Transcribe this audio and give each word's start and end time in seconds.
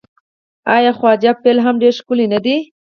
آیا 0.75 0.91
خواجو 0.99 1.31
پل 1.43 1.57
هم 1.65 1.75
ډیر 1.81 1.93
ښکلی 1.99 2.25
نه 2.33 2.39
دی؟ 2.45 2.57